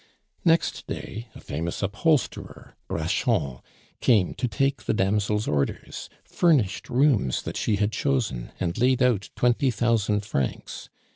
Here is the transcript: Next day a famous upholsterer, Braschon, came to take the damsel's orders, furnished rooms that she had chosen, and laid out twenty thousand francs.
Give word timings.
Next 0.43 0.87
day 0.87 1.27
a 1.35 1.39
famous 1.39 1.83
upholsterer, 1.83 2.75
Braschon, 2.87 3.59
came 3.99 4.33
to 4.33 4.47
take 4.47 4.85
the 4.85 4.95
damsel's 4.95 5.47
orders, 5.47 6.09
furnished 6.23 6.89
rooms 6.89 7.43
that 7.43 7.55
she 7.55 7.75
had 7.75 7.91
chosen, 7.91 8.51
and 8.59 8.75
laid 8.79 9.03
out 9.03 9.29
twenty 9.35 9.69
thousand 9.69 10.21
francs. 10.25 10.89